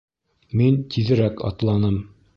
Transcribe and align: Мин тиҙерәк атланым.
Мин 0.61 0.79
тиҙерәк 0.95 1.47
атланым. 1.51 2.05